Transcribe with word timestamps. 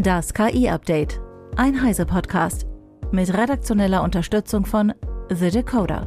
Das 0.00 0.32
KI-Update. 0.32 1.20
Ein 1.56 1.82
Heise-Podcast. 1.82 2.68
Mit 3.10 3.36
redaktioneller 3.36 4.04
Unterstützung 4.04 4.64
von 4.64 4.94
The 5.28 5.50
Decoder. 5.50 6.06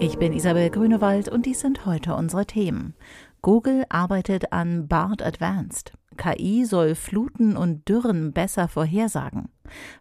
Ich 0.00 0.16
bin 0.16 0.32
Isabel 0.32 0.70
Grünewald 0.70 1.28
und 1.28 1.44
dies 1.44 1.60
sind 1.60 1.84
heute 1.84 2.14
unsere 2.14 2.46
Themen. 2.46 2.94
Google 3.42 3.84
arbeitet 3.90 4.50
an 4.50 4.88
BART 4.88 5.22
Advanced. 5.22 5.92
KI 6.16 6.64
soll 6.64 6.94
Fluten 6.94 7.54
und 7.54 7.86
Dürren 7.86 8.32
besser 8.32 8.66
vorhersagen. 8.68 9.50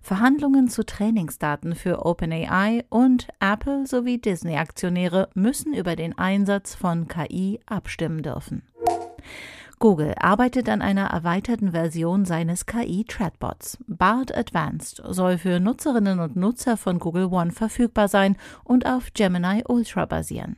Verhandlungen 0.01 0.67
zu 0.69 0.85
Trainingsdaten 0.85 1.75
für 1.75 2.05
OpenAI 2.05 2.85
und 2.89 3.27
Apple 3.39 3.85
sowie 3.87 4.17
Disney-Aktionäre 4.17 5.29
müssen 5.33 5.73
über 5.73 5.95
den 5.95 6.17
Einsatz 6.17 6.75
von 6.75 7.07
KI 7.07 7.59
abstimmen 7.65 8.23
dürfen. 8.23 8.63
Google 9.79 10.15
arbeitet 10.19 10.69
an 10.69 10.81
einer 10.81 11.05
erweiterten 11.07 11.71
Version 11.71 12.25
seines 12.25 12.65
KI-Chatbots. 12.65 13.77
BART 13.87 14.35
Advanced 14.35 15.03
soll 15.07 15.37
für 15.37 15.59
Nutzerinnen 15.59 16.19
und 16.19 16.35
Nutzer 16.35 16.77
von 16.77 16.97
Google 16.97 17.25
One 17.25 17.51
verfügbar 17.51 18.07
sein 18.07 18.37
und 18.63 18.87
auf 18.87 19.13
Gemini 19.13 19.63
Ultra 19.67 20.05
basieren. 20.05 20.57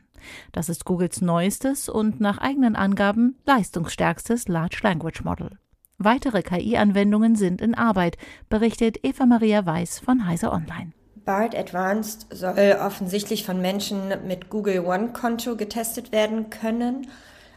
Das 0.53 0.70
ist 0.70 0.85
Googles 0.85 1.21
neuestes 1.21 1.89
und 1.89 2.21
nach 2.21 2.37
eigenen 2.37 2.76
Angaben 2.77 3.37
leistungsstärkstes 3.45 4.48
Large 4.48 4.79
Language 4.84 5.23
Model. 5.23 5.57
Weitere 6.02 6.44
KI-Anwendungen 6.44 7.35
sind 7.35 7.59
in 7.59 7.76
Arbeit, 7.76 8.17
berichtet 8.48 8.99
Eva 9.03 9.26
Maria 9.26 9.66
Weiß 9.66 9.99
von 9.99 10.26
Heise 10.26 10.49
Online. 10.49 10.94
BART 11.26 11.53
Advanced 11.53 12.26
soll 12.34 12.77
offensichtlich 12.81 13.45
von 13.45 13.62
Menschen 13.62 14.13
mit 14.26 14.49
Google 14.49 14.85
One-Konto 14.85 15.57
getestet 15.57 16.13
werden 16.13 16.49
können, 16.49 17.07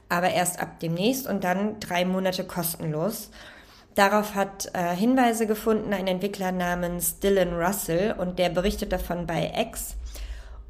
aber 0.09 0.30
erst 0.30 0.59
ab 0.60 0.80
demnächst 0.80 1.28
und 1.28 1.45
dann 1.45 1.78
drei 1.78 2.05
Monate 2.05 2.42
kostenlos. 2.42 3.31
Darauf 3.94 4.34
hat 4.34 4.72
äh, 4.75 4.97
Hinweise 4.97 5.47
gefunden 5.47 5.92
ein 5.92 6.09
Entwickler 6.09 6.50
namens 6.50 7.20
Dylan 7.20 7.55
Russell 7.55 8.16
und 8.19 8.41
der 8.41 8.48
berichtet 8.48 8.92
davon 8.92 9.25
bei 9.25 9.53
X. 9.56 9.94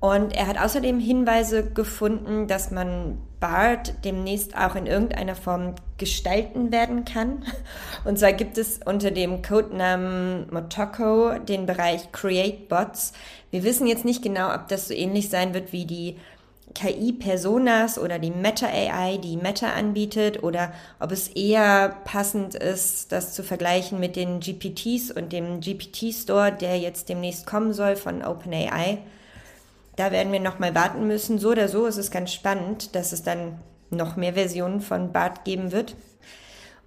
Und 0.03 0.35
er 0.35 0.49
hat 0.49 0.59
außerdem 0.59 0.99
Hinweise 0.99 1.63
gefunden, 1.63 2.49
dass 2.49 2.73
man 2.73 3.19
BART 3.39 4.05
demnächst 4.05 4.57
auch 4.57 4.75
in 4.75 4.89
irgendeiner 4.89 5.37
Form 5.37 5.77
gestalten 5.97 6.73
werden 6.73 7.05
kann. 7.05 7.45
Und 8.05 8.19
zwar 8.19 8.33
gibt 8.33 8.59
es 8.59 8.81
unter 8.85 9.13
dem 9.13 9.43
Codenamen 9.43 10.49
Motoko 10.51 11.39
den 11.39 11.67
Bereich 11.67 12.11
Create 12.11 12.69
Bots. 12.69 13.13
Wir 13.53 13.63
wissen 13.63 13.87
jetzt 13.87 14.05
nicht 14.05 14.25
genau, 14.25 14.53
ob 14.53 14.67
das 14.67 14.89
so 14.89 14.95
ähnlich 14.95 15.29
sein 15.29 15.55
wird 15.55 15.73
wie 15.73 15.85
die 15.85 16.17
KI-Personas 16.75 17.97
oder 17.97 18.19
die 18.19 18.33
Meta-AI, 18.33 19.19
die 19.19 19.37
Meta 19.37 19.69
anbietet, 19.69 20.43
oder 20.43 20.73
ob 20.99 21.13
es 21.13 21.29
eher 21.29 21.95
passend 22.03 22.57
ist, 22.57 23.13
das 23.13 23.35
zu 23.35 23.45
vergleichen 23.45 24.01
mit 24.01 24.17
den 24.17 24.41
GPTs 24.41 25.13
und 25.13 25.33
dem 25.33 25.61
GPT-Store, 25.61 26.51
der 26.51 26.77
jetzt 26.81 27.09
demnächst 27.09 27.47
kommen 27.47 27.73
soll 27.73 27.95
von 27.95 28.25
OpenAI. 28.25 28.99
Da 29.97 30.11
werden 30.11 30.33
wir 30.33 30.41
noch 30.41 30.59
mal 30.59 30.75
warten 30.75 31.07
müssen. 31.07 31.39
So 31.39 31.51
oder 31.51 31.69
so 31.69 31.87
ist 31.87 31.99
es 31.99 32.11
ganz 32.11 32.33
spannend, 32.33 32.95
dass 32.95 33.13
es 33.13 33.23
dann 33.23 33.59
noch 33.91 34.17
mehr 34.17 34.35
Versionen 34.35 34.81
von 34.81 35.13
BART 35.13 35.45
geben 35.45 35.73
wird. 35.73 35.97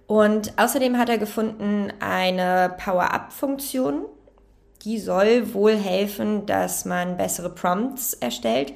Und 0.06 0.52
außerdem 0.56 0.98
hat 0.98 1.08
er 1.08 1.18
gefunden 1.18 1.92
eine 2.00 2.74
Power-Up-Funktion. 2.78 4.04
Die 4.82 4.98
soll 4.98 5.52
wohl 5.54 5.76
helfen, 5.76 6.46
dass 6.46 6.84
man 6.84 7.16
bessere 7.16 7.50
Prompts 7.50 8.14
erstellt. 8.14 8.74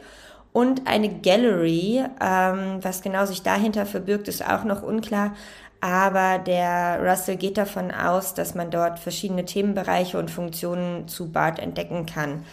Und 0.53 0.89
eine 0.89 1.21
Gallery, 1.21 2.05
ähm, 2.21 2.79
was 2.83 3.03
genau 3.03 3.25
sich 3.27 3.43
dahinter 3.43 3.87
verbirgt, 3.87 4.27
ist 4.27 4.45
auch 4.45 4.65
noch 4.65 4.83
unklar. 4.83 5.35
Aber 5.81 6.39
der 6.39 7.01
Russell 7.01 7.37
geht 7.37 7.57
davon 7.57 7.93
aus, 7.93 8.35
dass 8.35 8.55
man 8.55 8.71
dort 8.71 8.99
verschiedene 8.99 9.45
Themenbereiche 9.45 10.19
und 10.19 10.31
Funktionen 10.31 11.07
zu 11.07 11.31
BART 11.31 11.61
entdecken 11.61 12.07
kann. 12.07 12.45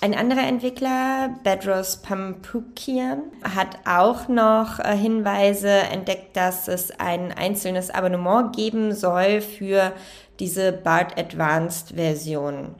Ein 0.00 0.14
anderer 0.14 0.46
Entwickler, 0.46 1.34
Bedros 1.42 1.96
Pampukian, 1.96 3.32
hat 3.42 3.78
auch 3.84 4.28
noch 4.28 4.78
äh, 4.78 4.96
Hinweise 4.96 5.70
entdeckt, 5.70 6.36
dass 6.36 6.68
es 6.68 6.92
ein 7.00 7.32
einzelnes 7.32 7.90
Abonnement 7.90 8.54
geben 8.54 8.94
soll 8.94 9.40
für 9.40 9.92
diese 10.38 10.70
BART 10.70 11.18
Advanced 11.18 11.96
Version. 11.96 12.76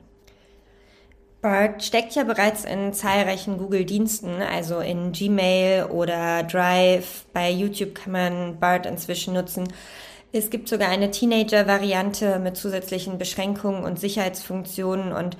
BART 1.41 1.83
steckt 1.83 2.15
ja 2.15 2.23
bereits 2.23 2.63
in 2.63 2.93
zahlreichen 2.93 3.57
Google-Diensten, 3.57 4.41
also 4.41 4.79
in 4.79 5.11
Gmail 5.11 5.87
oder 5.87 6.43
Drive. 6.43 7.25
Bei 7.33 7.49
YouTube 7.49 7.95
kann 7.95 8.13
man 8.13 8.59
BART 8.61 8.85
inzwischen 8.85 9.33
nutzen. 9.33 9.67
Es 10.31 10.49
gibt 10.49 10.69
sogar 10.69 10.89
eine 10.89 11.11
Teenager-Variante 11.11 12.39
mit 12.39 12.55
zusätzlichen 12.55 13.17
Beschränkungen 13.17 13.83
und 13.83 13.99
Sicherheitsfunktionen 13.99 15.11
und 15.11 15.37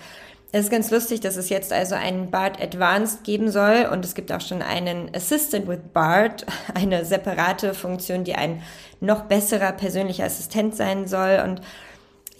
es 0.52 0.66
ist 0.66 0.72
ganz 0.72 0.90
lustig, 0.90 1.20
dass 1.20 1.38
es 1.38 1.50
jetzt 1.50 1.72
also 1.72 1.94
einen 1.94 2.32
BART 2.32 2.60
Advanced 2.60 3.24
geben 3.24 3.52
soll 3.52 3.88
und 3.92 4.04
es 4.04 4.16
gibt 4.16 4.32
auch 4.32 4.42
schon 4.42 4.64
einen 4.64 5.14
Assistant 5.16 5.68
with 5.68 5.80
BART, 5.94 6.46
eine 6.74 7.06
separate 7.06 7.74
Funktion, 7.74 8.24
die 8.24 8.36
ein 8.36 8.64
noch 9.00 9.26
besserer 9.26 9.72
persönlicher 9.74 10.26
Assistent 10.26 10.76
sein 10.76 11.08
soll. 11.08 11.42
Und 11.44 11.62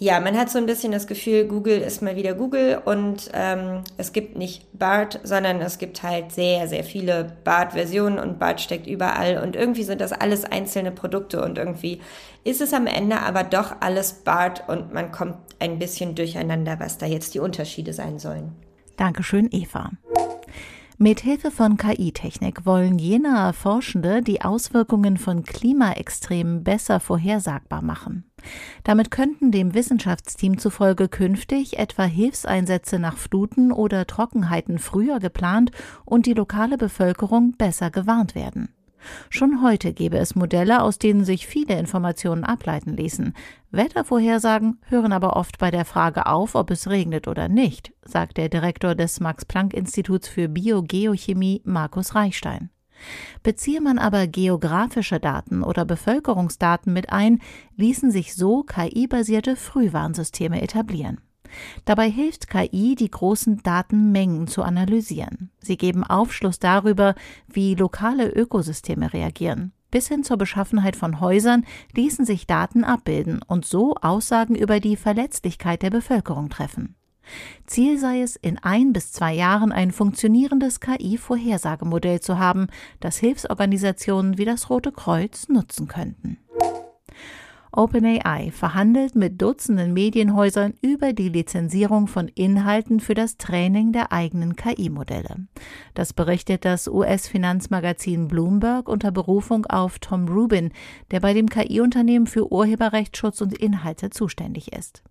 ja, 0.02 0.18
man 0.18 0.34
hat 0.38 0.48
so 0.48 0.56
ein 0.56 0.64
bisschen 0.64 0.92
das 0.92 1.06
Gefühl, 1.06 1.44
Google 1.44 1.78
ist 1.78 2.00
mal 2.00 2.16
wieder 2.16 2.32
Google 2.32 2.80
und 2.82 3.30
ähm, 3.34 3.82
es 3.98 4.14
gibt 4.14 4.34
nicht 4.34 4.66
BART, 4.72 5.20
sondern 5.24 5.60
es 5.60 5.76
gibt 5.76 6.02
halt 6.02 6.32
sehr, 6.32 6.66
sehr 6.68 6.84
viele 6.84 7.36
BART-Versionen 7.44 8.18
und 8.18 8.38
BART 8.38 8.62
steckt 8.62 8.86
überall 8.86 9.42
und 9.42 9.56
irgendwie 9.56 9.84
sind 9.84 10.00
das 10.00 10.12
alles 10.12 10.46
einzelne 10.46 10.90
Produkte 10.90 11.44
und 11.44 11.58
irgendwie 11.58 12.00
ist 12.44 12.62
es 12.62 12.72
am 12.72 12.86
Ende 12.86 13.20
aber 13.20 13.44
doch 13.44 13.76
alles 13.80 14.14
BART 14.14 14.66
und 14.70 14.94
man 14.94 15.12
kommt 15.12 15.36
ein 15.58 15.78
bisschen 15.78 16.14
durcheinander, 16.14 16.80
was 16.80 16.96
da 16.96 17.04
jetzt 17.04 17.34
die 17.34 17.40
Unterschiede 17.40 17.92
sein 17.92 18.18
sollen. 18.18 18.52
Dankeschön, 18.96 19.50
Eva. 19.52 19.90
Mithilfe 21.02 21.50
von 21.50 21.78
KI-Technik 21.78 22.66
wollen 22.66 22.98
jene 22.98 23.54
Forschende 23.54 24.20
die 24.20 24.42
Auswirkungen 24.42 25.16
von 25.16 25.44
Klimaextremen 25.44 26.62
besser 26.62 27.00
vorhersagbar 27.00 27.80
machen. 27.80 28.30
Damit 28.84 29.10
könnten 29.10 29.50
dem 29.50 29.72
Wissenschaftsteam 29.72 30.58
zufolge 30.58 31.08
künftig 31.08 31.78
etwa 31.78 32.02
Hilfseinsätze 32.04 32.98
nach 32.98 33.16
Fluten 33.16 33.72
oder 33.72 34.06
Trockenheiten 34.06 34.78
früher 34.78 35.20
geplant 35.20 35.70
und 36.04 36.26
die 36.26 36.34
lokale 36.34 36.76
Bevölkerung 36.76 37.52
besser 37.52 37.90
gewarnt 37.90 38.34
werden. 38.34 38.68
Schon 39.28 39.62
heute 39.62 39.92
gäbe 39.92 40.18
es 40.18 40.34
Modelle, 40.34 40.82
aus 40.82 40.98
denen 40.98 41.24
sich 41.24 41.46
viele 41.46 41.78
Informationen 41.78 42.44
ableiten 42.44 42.96
ließen. 42.96 43.34
Wettervorhersagen 43.70 44.80
hören 44.88 45.12
aber 45.12 45.36
oft 45.36 45.58
bei 45.58 45.70
der 45.70 45.84
Frage 45.84 46.26
auf, 46.26 46.54
ob 46.54 46.70
es 46.70 46.88
regnet 46.88 47.28
oder 47.28 47.48
nicht, 47.48 47.92
sagt 48.04 48.36
der 48.36 48.48
Direktor 48.48 48.94
des 48.94 49.20
Max-Planck-Instituts 49.20 50.28
für 50.28 50.48
Biogeochemie 50.48 51.62
Markus 51.64 52.14
Reichstein. 52.14 52.70
Beziehe 53.42 53.80
man 53.80 53.98
aber 53.98 54.26
geografische 54.26 55.20
Daten 55.20 55.62
oder 55.62 55.84
Bevölkerungsdaten 55.84 56.92
mit 56.92 57.10
ein, 57.10 57.40
ließen 57.76 58.10
sich 58.10 58.34
so 58.34 58.62
KI-basierte 58.62 59.56
Frühwarnsysteme 59.56 60.60
etablieren. 60.60 61.20
Dabei 61.84 62.10
hilft 62.10 62.48
KI, 62.48 62.94
die 62.94 63.10
großen 63.10 63.62
Datenmengen 63.62 64.46
zu 64.46 64.62
analysieren. 64.62 65.50
Sie 65.60 65.76
geben 65.76 66.04
Aufschluss 66.04 66.58
darüber, 66.58 67.14
wie 67.48 67.74
lokale 67.74 68.28
Ökosysteme 68.28 69.12
reagieren. 69.12 69.72
Bis 69.90 70.08
hin 70.08 70.22
zur 70.22 70.36
Beschaffenheit 70.36 70.94
von 70.94 71.20
Häusern 71.20 71.64
ließen 71.94 72.24
sich 72.24 72.46
Daten 72.46 72.84
abbilden 72.84 73.40
und 73.46 73.64
so 73.64 73.96
Aussagen 73.96 74.54
über 74.54 74.78
die 74.78 74.96
Verletzlichkeit 74.96 75.82
der 75.82 75.90
Bevölkerung 75.90 76.48
treffen. 76.48 76.94
Ziel 77.66 77.98
sei 77.98 78.22
es, 78.22 78.36
in 78.36 78.58
ein 78.58 78.92
bis 78.92 79.12
zwei 79.12 79.32
Jahren 79.34 79.72
ein 79.72 79.92
funktionierendes 79.92 80.80
KI-Vorhersagemodell 80.80 82.20
zu 82.20 82.38
haben, 82.38 82.66
das 82.98 83.18
Hilfsorganisationen 83.18 84.38
wie 84.38 84.44
das 84.44 84.70
Rote 84.70 84.92
Kreuz 84.92 85.48
nutzen 85.48 85.86
könnten. 85.86 86.38
OpenAI 87.72 88.50
verhandelt 88.50 89.14
mit 89.14 89.40
Dutzenden 89.40 89.92
Medienhäusern 89.92 90.74
über 90.82 91.12
die 91.12 91.28
Lizenzierung 91.28 92.08
von 92.08 92.26
Inhalten 92.28 92.98
für 92.98 93.14
das 93.14 93.36
Training 93.36 93.92
der 93.92 94.12
eigenen 94.12 94.56
KI-Modelle. 94.56 95.46
Das 95.94 96.12
berichtet 96.12 96.64
das 96.64 96.88
US-Finanzmagazin 96.88 98.26
Bloomberg 98.26 98.88
unter 98.88 99.12
Berufung 99.12 99.66
auf 99.66 100.00
Tom 100.00 100.28
Rubin, 100.28 100.72
der 101.12 101.20
bei 101.20 101.32
dem 101.32 101.48
KI-Unternehmen 101.48 102.26
für 102.26 102.50
Urheberrechtsschutz 102.50 103.40
und 103.40 103.56
Inhalte 103.56 104.10
zuständig 104.10 104.72
ist. 104.72 105.02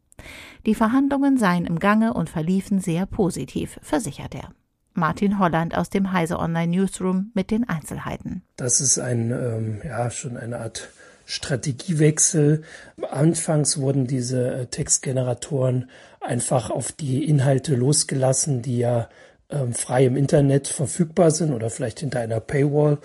Die 0.66 0.76
Verhandlungen 0.76 1.38
seien 1.38 1.66
im 1.66 1.80
Gange 1.80 2.14
und 2.14 2.30
verliefen 2.30 2.80
sehr 2.80 3.06
positiv, 3.06 3.80
versichert 3.82 4.36
er. 4.36 4.50
Martin 4.94 5.40
Holland 5.40 5.78
aus 5.78 5.90
dem 5.90 6.12
Heise 6.12 6.40
Online 6.40 6.76
Newsroom 6.76 7.32
mit 7.34 7.52
den 7.52 7.68
Einzelheiten. 7.70 8.44
Das 8.58 8.82
ist 8.82 9.00
ein, 9.00 9.32
ähm, 9.32 9.82
ja, 9.86 10.10
schon 10.10 10.36
eine 10.36 10.60
Art 10.60 10.90
Strategiewechsel. 11.30 12.64
Anfangs 13.12 13.80
wurden 13.80 14.08
diese 14.08 14.52
äh, 14.52 14.66
Textgeneratoren 14.66 15.88
einfach 16.20 16.72
auf 16.72 16.92
die 16.92 17.24
Inhalte 17.24 17.76
losgelassen, 17.76 18.64
die 18.64 18.80
ja 18.80 19.10
ähm, 19.52 19.74
frei 19.74 20.06
im 20.06 20.18
Internet 20.18 20.68
verfügbar 20.68 21.30
sind 21.30 21.54
oder 21.54 21.70
vielleicht 21.70 22.00
hinter 22.00 22.20
einer 22.20 22.40
Paywall. 22.40 22.98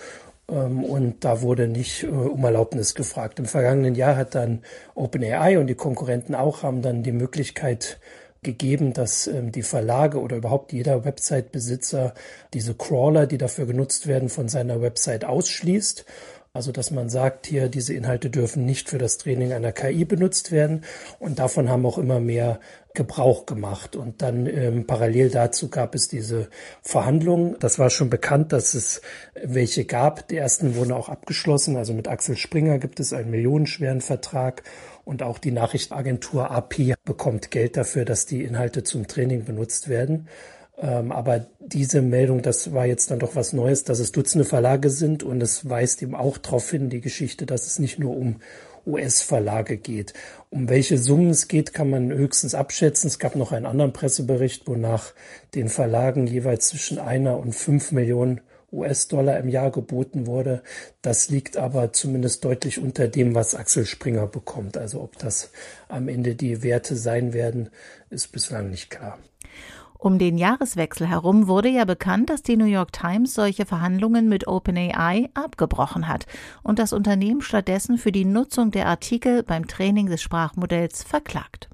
ähm, 0.49 0.83
und 0.83 1.23
da 1.23 1.43
wurde 1.43 1.67
nicht 1.67 2.01
äh, 2.01 2.07
um 2.07 2.43
Erlaubnis 2.43 2.95
gefragt. 2.95 3.37
Im 3.37 3.45
vergangenen 3.45 3.93
Jahr 3.93 4.17
hat 4.17 4.33
dann 4.33 4.63
OpenAI 4.95 5.59
und 5.59 5.67
die 5.67 5.75
Konkurrenten 5.75 6.33
auch 6.33 6.63
haben 6.63 6.81
dann 6.81 7.03
die 7.03 7.11
Möglichkeit 7.11 7.99
gegeben, 8.41 8.93
dass 8.93 9.27
ähm, 9.27 9.51
die 9.51 9.61
Verlage 9.61 10.19
oder 10.19 10.37
überhaupt 10.37 10.73
jeder 10.73 11.05
Website-Besitzer 11.05 12.15
diese 12.55 12.73
Crawler, 12.73 13.27
die 13.27 13.37
dafür 13.37 13.67
genutzt 13.67 14.07
werden, 14.07 14.29
von 14.29 14.47
seiner 14.49 14.81
Website 14.81 15.25
ausschließt. 15.25 16.05
Also 16.55 16.71
dass 16.71 16.89
man 16.89 17.09
sagt, 17.09 17.47
hier 17.47 17.67
diese 17.67 17.93
Inhalte 17.93 18.29
dürfen 18.29 18.63
nicht 18.63 18.89
für 18.89 18.97
das 18.97 19.17
Training 19.17 19.51
einer 19.51 19.73
KI 19.73 20.05
benutzt 20.05 20.53
werden. 20.53 20.85
Und 21.19 21.37
davon 21.37 21.67
haben 21.67 21.85
auch 21.85 21.97
immer 21.97 22.21
mehr 22.21 22.61
Gebrauch 22.93 23.45
gemacht. 23.45 23.97
Und 23.97 24.21
dann 24.21 24.47
ähm, 24.47 24.87
parallel 24.87 25.29
dazu 25.31 25.69
gab 25.69 25.95
es 25.95 26.07
diese 26.07 26.47
Verhandlungen. 26.81 27.57
Das 27.59 27.77
war 27.77 27.89
schon 27.89 28.09
bekannt, 28.09 28.53
dass 28.53 28.73
es 28.73 29.01
welche 29.33 29.83
gab. 29.83 30.29
Die 30.29 30.37
ersten 30.37 30.77
wurden 30.77 30.93
auch 30.93 31.09
abgeschlossen. 31.09 31.75
Also 31.75 31.93
mit 31.93 32.07
Axel 32.07 32.37
Springer 32.37 32.79
gibt 32.79 33.01
es 33.01 33.11
einen 33.11 33.31
millionenschweren 33.31 33.99
Vertrag. 33.99 34.63
Und 35.03 35.23
auch 35.23 35.39
die 35.39 35.51
Nachrichtenagentur 35.51 36.51
AP 36.51 36.95
bekommt 37.03 37.51
Geld 37.51 37.75
dafür, 37.75 38.05
dass 38.05 38.27
die 38.27 38.45
Inhalte 38.45 38.83
zum 38.83 39.07
Training 39.07 39.43
benutzt 39.43 39.89
werden. 39.89 40.29
Ähm, 40.77 41.11
aber 41.11 41.45
diese 41.59 42.01
Meldung, 42.01 42.41
das 42.41 42.73
war 42.73 42.85
jetzt 42.85 43.11
dann 43.11 43.19
doch 43.19 43.35
was 43.35 43.53
Neues, 43.53 43.83
dass 43.83 43.99
es 43.99 44.11
Dutzende 44.11 44.45
Verlage 44.45 44.89
sind 44.89 45.23
und 45.23 45.41
es 45.41 45.69
weist 45.69 46.01
eben 46.01 46.15
auch 46.15 46.37
darauf 46.37 46.69
hin, 46.69 46.89
die 46.89 47.01
Geschichte, 47.01 47.45
dass 47.45 47.65
es 47.65 47.79
nicht 47.79 47.99
nur 47.99 48.15
um 48.15 48.37
US-Verlage 48.85 49.77
geht. 49.77 50.13
Um 50.49 50.69
welche 50.69 50.97
Summen 50.97 51.29
es 51.29 51.47
geht, 51.47 51.73
kann 51.73 51.89
man 51.89 52.11
höchstens 52.11 52.53
abschätzen. 52.53 53.07
Es 53.07 53.19
gab 53.19 53.35
noch 53.35 53.51
einen 53.51 53.65
anderen 53.65 53.93
Pressebericht, 53.93 54.67
wonach 54.67 55.13
den 55.55 55.69
Verlagen 55.69 56.27
jeweils 56.27 56.69
zwischen 56.69 56.99
einer 56.99 57.37
und 57.39 57.53
fünf 57.53 57.91
Millionen 57.91 58.41
US-Dollar 58.71 59.39
im 59.39 59.49
Jahr 59.49 59.71
geboten 59.71 60.27
wurde. 60.27 60.61
Das 61.01 61.29
liegt 61.29 61.57
aber 61.57 61.93
zumindest 61.93 62.43
deutlich 62.43 62.79
unter 62.79 63.07
dem, 63.07 63.33
was 63.33 63.55
Axel 63.55 63.85
Springer 63.85 64.27
bekommt. 64.27 64.77
Also 64.77 65.01
ob 65.01 65.17
das 65.17 65.51
am 65.87 66.07
Ende 66.07 66.35
die 66.35 66.61
Werte 66.61 66.95
sein 66.95 67.33
werden, 67.33 67.69
ist 68.09 68.31
bislang 68.31 68.69
nicht 68.69 68.89
klar. 68.89 69.17
Um 70.05 70.19
den 70.19 70.37
Jahreswechsel 70.37 71.07
herum 71.07 71.47
wurde 71.47 71.67
ja 71.67 71.83
bekannt, 71.83 72.29
dass 72.29 72.43
die 72.43 72.57
New 72.57 72.65
York 72.65 72.93
Times 72.93 73.33
solche 73.33 73.65
Verhandlungen 73.65 74.29
mit 74.29 74.47
OpenAI 74.47 75.31
abgebrochen 75.33 76.07
hat 76.07 76.27
und 76.61 76.77
das 76.77 76.93
Unternehmen 76.93 77.41
stattdessen 77.41 77.97
für 77.97 78.11
die 78.11 78.23
Nutzung 78.23 78.69
der 78.69 78.85
Artikel 78.85 79.41
beim 79.41 79.65
Training 79.65 80.05
des 80.05 80.21
Sprachmodells 80.21 81.01
verklagt. 81.01 81.69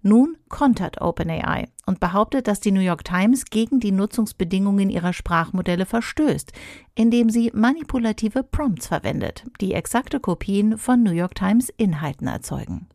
Nun 0.00 0.38
kontert 0.48 1.02
OpenAI 1.02 1.68
und 1.84 2.00
behauptet, 2.00 2.48
dass 2.48 2.60
die 2.60 2.72
New 2.72 2.80
York 2.80 3.04
Times 3.04 3.44
gegen 3.44 3.78
die 3.78 3.92
Nutzungsbedingungen 3.92 4.88
ihrer 4.88 5.12
Sprachmodelle 5.12 5.84
verstößt, 5.84 6.52
indem 6.94 7.28
sie 7.28 7.50
manipulative 7.52 8.42
Prompts 8.42 8.86
verwendet, 8.86 9.44
die 9.60 9.74
exakte 9.74 10.18
Kopien 10.18 10.78
von 10.78 11.02
New 11.02 11.12
York 11.12 11.34
Times 11.34 11.68
Inhalten 11.76 12.26
erzeugen. 12.26 12.86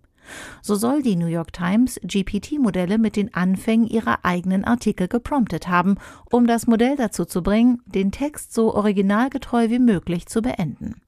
So 0.62 0.76
soll 0.76 1.02
die 1.02 1.16
New 1.16 1.28
York 1.28 1.54
Times 1.54 2.00
GPT-Modelle 2.04 2.98
mit 2.98 3.16
den 3.16 3.34
Anfängen 3.34 3.88
ihrer 3.88 4.24
eigenen 4.24 4.64
Artikel 4.64 5.08
gepromptet 5.08 5.68
haben, 5.68 5.96
um 6.32 6.48
das 6.48 6.68
Modell 6.68 6.96
dazu 6.96 7.26
zu 7.26 7.42
bringen, 7.44 7.82
den 7.86 8.12
Text 8.12 8.54
so 8.54 8.74
originalgetreu 8.74 9.70
wie 9.70 9.80
möglich 9.80 10.28
zu 10.28 10.42
beenden. 10.42 11.02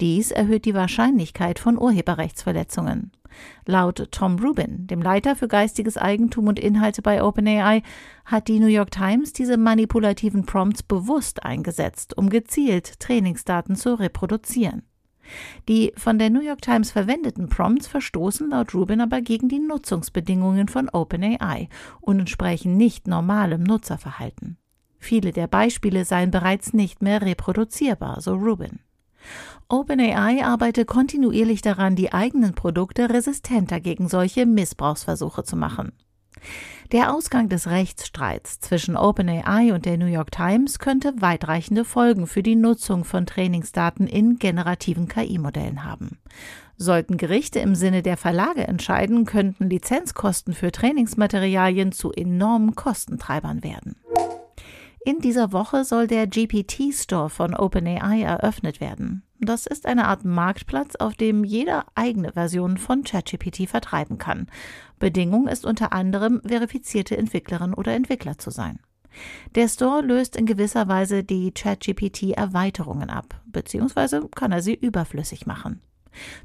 Dies 0.00 0.30
erhöht 0.30 0.64
die 0.64 0.74
Wahrscheinlichkeit 0.74 1.58
von 1.58 1.78
Urheberrechtsverletzungen. 1.78 3.12
Laut 3.66 4.08
Tom 4.12 4.38
Rubin, 4.38 4.86
dem 4.86 5.02
Leiter 5.02 5.36
für 5.36 5.48
geistiges 5.48 5.96
Eigentum 5.96 6.46
und 6.46 6.58
Inhalte 6.58 7.02
bei 7.02 7.22
OpenAI, 7.22 7.82
hat 8.24 8.48
die 8.48 8.60
New 8.60 8.66
York 8.66 8.90
Times 8.90 9.32
diese 9.32 9.56
manipulativen 9.56 10.46
Prompts 10.46 10.82
bewusst 10.82 11.44
eingesetzt, 11.44 12.16
um 12.16 12.30
gezielt 12.30 13.00
Trainingsdaten 13.00 13.76
zu 13.76 13.98
reproduzieren. 13.98 14.82
Die 15.68 15.92
von 15.96 16.18
der 16.18 16.30
New 16.30 16.40
York 16.40 16.62
Times 16.62 16.90
verwendeten 16.90 17.48
Prompts 17.48 17.86
verstoßen 17.86 18.50
laut 18.50 18.74
Rubin 18.74 19.00
aber 19.00 19.20
gegen 19.20 19.48
die 19.48 19.58
Nutzungsbedingungen 19.58 20.68
von 20.68 20.88
OpenAI 20.88 21.68
und 22.00 22.20
entsprechen 22.20 22.76
nicht 22.76 23.06
normalem 23.06 23.62
Nutzerverhalten. 23.62 24.58
Viele 24.98 25.32
der 25.32 25.46
Beispiele 25.46 26.04
seien 26.04 26.30
bereits 26.30 26.72
nicht 26.72 27.02
mehr 27.02 27.22
reproduzierbar, 27.22 28.20
so 28.20 28.34
Rubin. 28.34 28.80
OpenAI 29.68 30.44
arbeite 30.44 30.84
kontinuierlich 30.84 31.62
daran, 31.62 31.96
die 31.96 32.12
eigenen 32.12 32.54
Produkte 32.54 33.10
resistenter 33.10 33.80
gegen 33.80 34.08
solche 34.08 34.46
Missbrauchsversuche 34.46 35.42
zu 35.42 35.56
machen. 35.56 35.92
Der 36.92 37.12
Ausgang 37.12 37.48
des 37.48 37.68
Rechtsstreits 37.68 38.60
zwischen 38.60 38.96
OpenAI 38.96 39.72
und 39.74 39.86
der 39.86 39.98
New 39.98 40.06
York 40.06 40.30
Times 40.30 40.78
könnte 40.78 41.14
weitreichende 41.20 41.84
Folgen 41.84 42.28
für 42.28 42.44
die 42.44 42.54
Nutzung 42.54 43.04
von 43.04 43.26
Trainingsdaten 43.26 44.06
in 44.06 44.38
generativen 44.38 45.08
KI-Modellen 45.08 45.84
haben. 45.84 46.18
Sollten 46.76 47.16
Gerichte 47.16 47.58
im 47.58 47.74
Sinne 47.74 48.02
der 48.02 48.16
Verlage 48.16 48.68
entscheiden, 48.68 49.24
könnten 49.24 49.68
Lizenzkosten 49.68 50.54
für 50.54 50.70
Trainingsmaterialien 50.70 51.90
zu 51.90 52.12
enormen 52.12 52.76
Kostentreibern 52.76 53.64
werden. 53.64 53.96
In 55.06 55.20
dieser 55.20 55.52
Woche 55.52 55.84
soll 55.84 56.08
der 56.08 56.26
GPT-Store 56.26 57.30
von 57.30 57.54
OpenAI 57.54 58.22
eröffnet 58.22 58.80
werden. 58.80 59.22
Das 59.38 59.64
ist 59.64 59.86
eine 59.86 60.08
Art 60.08 60.24
Marktplatz, 60.24 60.96
auf 60.96 61.14
dem 61.14 61.44
jeder 61.44 61.86
eigene 61.94 62.32
Version 62.32 62.76
von 62.76 63.04
ChatGPT 63.04 63.68
vertreiben 63.68 64.18
kann. 64.18 64.48
Bedingung 64.98 65.46
ist 65.46 65.64
unter 65.64 65.92
anderem, 65.92 66.40
verifizierte 66.44 67.16
Entwicklerin 67.16 67.72
oder 67.72 67.94
Entwickler 67.94 68.38
zu 68.38 68.50
sein. 68.50 68.80
Der 69.54 69.68
Store 69.68 70.02
löst 70.02 70.34
in 70.34 70.44
gewisser 70.44 70.88
Weise 70.88 71.22
die 71.22 71.52
ChatGPT-Erweiterungen 71.52 73.08
ab, 73.08 73.40
beziehungsweise 73.46 74.28
kann 74.34 74.50
er 74.50 74.60
sie 74.60 74.74
überflüssig 74.74 75.46
machen. 75.46 75.82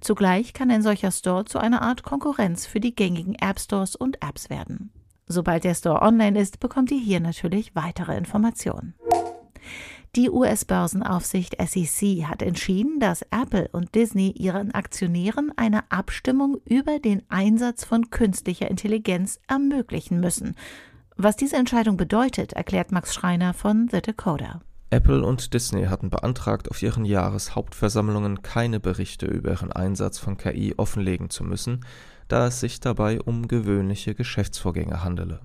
Zugleich 0.02 0.54
kann 0.54 0.70
ein 0.70 0.84
solcher 0.84 1.10
Store 1.10 1.46
zu 1.46 1.58
einer 1.58 1.82
Art 1.82 2.04
Konkurrenz 2.04 2.68
für 2.68 2.80
die 2.80 2.94
gängigen 2.94 3.34
App 3.34 3.60
Stores 3.60 3.96
und 3.96 4.22
Apps 4.22 4.52
werden. 4.52 4.92
Sobald 5.32 5.64
der 5.64 5.76
Store 5.76 6.02
online 6.02 6.40
ist, 6.40 6.60
bekommt 6.60 6.92
ihr 6.92 7.00
hier 7.00 7.22
natürlich 7.22 7.74
weitere 7.74 8.18
Informationen. 8.18 8.94
Die 10.18 10.30
US-Börsenaufsicht 10.30 11.56
SEC 11.66 12.26
hat 12.26 12.42
entschieden, 12.42 13.00
dass 13.00 13.22
Apple 13.32 13.70
und 13.72 13.96
Disney 13.96 14.32
ihren 14.32 14.74
Aktionären 14.74 15.54
eine 15.56 15.90
Abstimmung 15.90 16.58
über 16.66 17.00
den 17.00 17.24
Einsatz 17.30 17.86
von 17.86 18.10
künstlicher 18.10 18.70
Intelligenz 18.70 19.40
ermöglichen 19.48 20.20
müssen. 20.20 20.56
Was 21.16 21.38
diese 21.38 21.56
Entscheidung 21.56 21.96
bedeutet, 21.96 22.52
erklärt 22.52 22.92
Max 22.92 23.14
Schreiner 23.14 23.54
von 23.54 23.88
The 23.90 24.02
Dakota. 24.02 24.60
Apple 24.90 25.24
und 25.24 25.54
Disney 25.54 25.86
hatten 25.86 26.10
beantragt, 26.10 26.70
auf 26.70 26.84
ihren 26.84 27.06
Jahreshauptversammlungen 27.06 28.42
keine 28.42 28.82
Berichte 28.82 29.28
über 29.28 29.52
ihren 29.52 29.72
Einsatz 29.72 30.20
von 30.20 30.36
KI 30.36 30.74
offenlegen 30.76 31.30
zu 31.30 31.46
müssen, 31.46 31.86
da 32.32 32.48
es 32.48 32.62
sich 32.62 32.80
dabei 32.80 33.20
um 33.20 33.50
gewöhnliche 33.50 34.16
Geschäftsvorgänge 34.16 35.04
handele. 35.04 35.42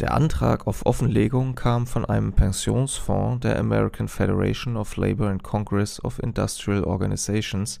Der 0.00 0.14
Antrag 0.14 0.66
auf 0.66 0.86
Offenlegung 0.86 1.54
kam 1.54 1.86
von 1.86 2.06
einem 2.06 2.32
Pensionsfonds 2.32 3.40
der 3.40 3.58
American 3.58 4.08
Federation 4.08 4.78
of 4.78 4.96
Labor 4.96 5.28
and 5.28 5.42
Congress 5.42 6.02
of 6.02 6.18
Industrial 6.18 6.84
Organizations 6.84 7.78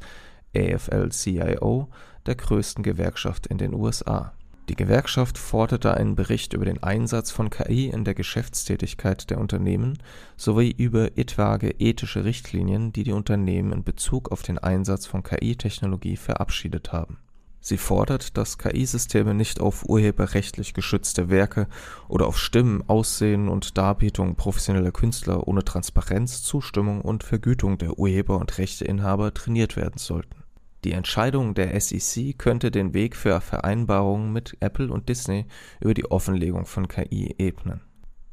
AFL-CIO, 0.54 1.88
der 2.26 2.34
größten 2.34 2.82
Gewerkschaft 2.82 3.46
in 3.46 3.56
den 3.56 3.72
USA. 3.72 4.34
Die 4.68 4.76
Gewerkschaft 4.76 5.38
forderte 5.38 5.94
einen 5.94 6.14
Bericht 6.14 6.52
über 6.52 6.66
den 6.66 6.82
Einsatz 6.82 7.30
von 7.30 7.48
KI 7.48 7.86
in 7.86 8.04
der 8.04 8.14
Geschäftstätigkeit 8.14 9.30
der 9.30 9.38
Unternehmen 9.38 9.96
sowie 10.36 10.70
über 10.70 11.16
etwaige 11.16 11.70
ethische 11.78 12.26
Richtlinien, 12.26 12.92
die 12.92 13.04
die 13.04 13.12
Unternehmen 13.12 13.72
in 13.72 13.84
Bezug 13.84 14.30
auf 14.30 14.42
den 14.42 14.58
Einsatz 14.58 15.06
von 15.06 15.22
KI-Technologie 15.22 16.18
verabschiedet 16.18 16.92
haben 16.92 17.16
Sie 17.60 17.76
fordert, 17.76 18.36
dass 18.38 18.56
KI-Systeme 18.56 19.34
nicht 19.34 19.60
auf 19.60 19.88
urheberrechtlich 19.88 20.72
geschützte 20.72 21.28
Werke 21.28 21.68
oder 22.08 22.26
auf 22.26 22.38
Stimmen, 22.38 22.82
Aussehen 22.88 23.48
und 23.48 23.76
Darbietung 23.76 24.34
professioneller 24.34 24.92
Künstler 24.92 25.46
ohne 25.46 25.64
Transparenz, 25.64 26.42
Zustimmung 26.42 27.02
und 27.02 27.22
Vergütung 27.22 27.76
der 27.76 27.98
Urheber 27.98 28.38
und 28.38 28.56
Rechteinhaber 28.56 29.34
trainiert 29.34 29.76
werden 29.76 29.98
sollten. 29.98 30.42
Die 30.84 30.92
Entscheidung 30.92 31.52
der 31.52 31.78
SEC 31.78 32.38
könnte 32.38 32.70
den 32.70 32.94
Weg 32.94 33.14
für 33.14 33.42
Vereinbarungen 33.42 34.32
mit 34.32 34.56
Apple 34.60 34.90
und 34.90 35.10
Disney 35.10 35.44
über 35.80 35.92
die 35.92 36.10
Offenlegung 36.10 36.64
von 36.64 36.88
KI 36.88 37.34
ebnen 37.36 37.82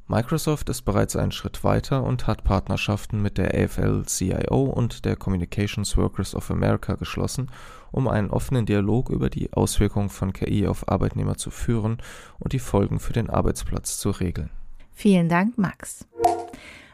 Microsoft 0.10 0.70
ist 0.70 0.84
bereits 0.84 1.18
einen 1.18 1.34
Schritt 1.34 1.66
weiter 1.66 2.02
und 2.02 2.28
hat 2.28 2.46
Partnerschaften 2.46 3.22
mit 3.22 3.38
der 3.38 3.54
AFL-CIO 3.54 4.64
und 4.64 5.04
der 5.04 5.18
Communications 5.18 5.98
Workers 5.98 6.34
of 6.34 6.50
America 6.50 6.96
geschlossen, 6.96 7.52
um 7.92 8.08
einen 8.08 8.30
offenen 8.30 8.66
Dialog 8.66 9.10
über 9.10 9.30
die 9.30 9.52
Auswirkungen 9.52 10.08
von 10.08 10.32
KI 10.32 10.66
auf 10.66 10.88
Arbeitnehmer 10.88 11.36
zu 11.36 11.52
führen 11.52 11.98
und 12.40 12.54
die 12.54 12.60
Folgen 12.60 13.02
für 13.02 13.12
den 13.12 13.30
Arbeitsplatz 13.30 13.98
zu 13.98 14.12
regeln. 14.12 14.50
Vielen 14.94 15.28
Dank, 15.28 15.58
Max. 15.58 16.08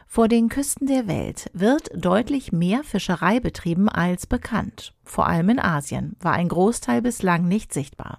Vor 0.08 0.26
den 0.26 0.48
Küsten 0.48 0.88
der 0.88 1.06
Welt 1.06 1.50
wird 1.52 1.90
deutlich 1.94 2.50
mehr 2.50 2.82
Fischerei 2.82 3.38
betrieben 3.38 3.88
als 3.88 4.26
bekannt. 4.26 4.92
Vor 5.04 5.28
allem 5.28 5.50
in 5.50 5.60
Asien 5.60 6.16
war 6.20 6.32
ein 6.32 6.48
Großteil 6.48 7.00
bislang 7.00 7.46
nicht 7.46 7.72
sichtbar. 7.72 8.18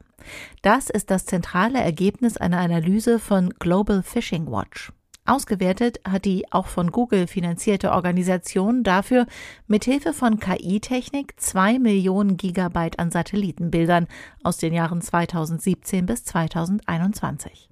Das 0.61 0.89
ist 0.89 1.11
das 1.11 1.25
zentrale 1.25 1.79
Ergebnis 1.79 2.37
einer 2.37 2.59
Analyse 2.59 3.19
von 3.19 3.49
Global 3.59 4.03
Fishing 4.03 4.47
Watch. 4.47 4.91
Ausgewertet 5.27 5.99
hat 6.07 6.25
die 6.25 6.51
auch 6.51 6.67
von 6.67 6.91
Google 6.91 7.25
finanzierte 7.25 7.91
Organisation 7.91 8.83
dafür 8.83 9.25
mithilfe 9.65 10.13
von 10.13 10.39
KI-Technik 10.39 11.33
zwei 11.37 11.79
Millionen 11.79 12.37
Gigabyte 12.37 12.99
an 12.99 13.09
Satellitenbildern 13.09 14.07
aus 14.43 14.57
den 14.57 14.71
Jahren 14.71 15.01
2017 15.01 16.05
bis 16.05 16.25
2021. 16.25 17.69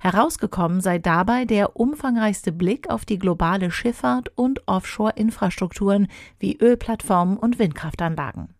Herausgekommen 0.00 0.82
sei 0.82 0.98
dabei 0.98 1.46
der 1.46 1.76
umfangreichste 1.76 2.52
Blick 2.52 2.90
auf 2.90 3.06
die 3.06 3.18
globale 3.18 3.70
Schifffahrt 3.70 4.30
und 4.34 4.66
Offshore-Infrastrukturen 4.68 6.08
wie 6.38 6.58
Ölplattformen 6.58 7.38
und 7.38 7.58
Windkraftanlagen. 7.58 8.54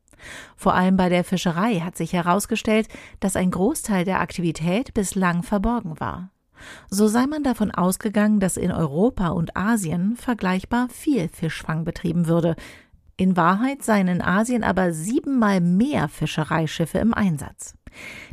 Vor 0.56 0.74
allem 0.74 0.96
bei 0.96 1.08
der 1.08 1.24
Fischerei 1.24 1.80
hat 1.80 1.96
sich 1.96 2.12
herausgestellt, 2.12 2.88
dass 3.20 3.36
ein 3.36 3.50
Großteil 3.50 4.04
der 4.04 4.20
Aktivität 4.20 4.94
bislang 4.94 5.42
verborgen 5.42 5.98
war. 6.00 6.30
So 6.88 7.08
sei 7.08 7.26
man 7.26 7.42
davon 7.42 7.70
ausgegangen, 7.70 8.40
dass 8.40 8.56
in 8.56 8.70
Europa 8.70 9.28
und 9.28 9.56
Asien 9.56 10.16
vergleichbar 10.16 10.88
viel 10.88 11.28
Fischfang 11.28 11.84
betrieben 11.84 12.26
würde. 12.28 12.56
In 13.16 13.36
Wahrheit 13.36 13.82
seien 13.82 14.08
in 14.08 14.22
Asien 14.22 14.64
aber 14.64 14.92
siebenmal 14.92 15.60
mehr 15.60 16.08
Fischereischiffe 16.08 16.98
im 16.98 17.14
Einsatz. 17.14 17.74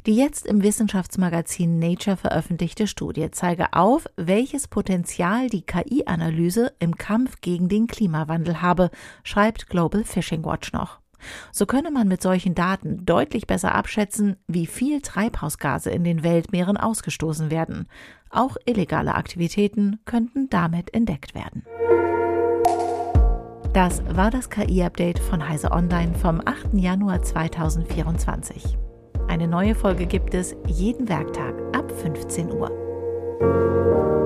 Die 0.05 0.15
jetzt 0.15 0.45
im 0.45 0.63
Wissenschaftsmagazin 0.63 1.79
Nature 1.79 2.15
veröffentlichte 2.15 2.87
Studie 2.87 3.29
zeige 3.31 3.73
auf, 3.73 4.05
welches 4.15 4.67
Potenzial 4.67 5.49
die 5.49 5.63
KI-Analyse 5.63 6.71
im 6.79 6.95
Kampf 6.95 7.41
gegen 7.41 7.67
den 7.67 7.87
Klimawandel 7.87 8.61
habe, 8.61 8.89
schreibt 9.23 9.67
Global 9.67 10.05
Fishing 10.05 10.45
Watch 10.45 10.71
noch. 10.71 10.99
So 11.51 11.65
könne 11.65 11.91
man 11.91 12.07
mit 12.07 12.21
solchen 12.21 12.55
Daten 12.55 13.05
deutlich 13.05 13.47
besser 13.47 13.75
abschätzen, 13.75 14.37
wie 14.47 14.65
viel 14.65 15.01
Treibhausgase 15.01 15.89
in 15.89 16.03
den 16.03 16.23
Weltmeeren 16.23 16.77
ausgestoßen 16.77 17.51
werden. 17.51 17.87
Auch 18.29 18.57
illegale 18.65 19.15
Aktivitäten 19.15 19.99
könnten 20.05 20.49
damit 20.49 20.93
entdeckt 20.93 21.35
werden. 21.35 21.63
Das 23.73 24.01
war 24.15 24.31
das 24.31 24.49
KI-Update 24.49 25.19
von 25.19 25.47
Heise 25.47 25.71
Online 25.71 26.15
vom 26.15 26.41
8. 26.43 26.73
Januar 26.73 27.21
2024. 27.21 28.77
Eine 29.27 29.47
neue 29.47 29.75
Folge 29.75 30.07
gibt 30.07 30.33
es 30.33 30.55
jeden 30.65 31.07
Werktag 31.07 31.53
ab 31.75 31.91
15 31.91 32.51
Uhr. 32.51 34.18